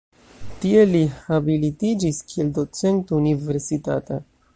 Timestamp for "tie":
0.61-0.85